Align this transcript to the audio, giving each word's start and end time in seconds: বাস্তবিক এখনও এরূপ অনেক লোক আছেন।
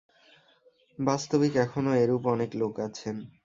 বাস্তবিক 0.99 1.53
এখনও 1.65 1.93
এরূপ 2.03 2.23
অনেক 2.27 2.51
লোক 2.61 2.73
আছেন। 2.87 3.15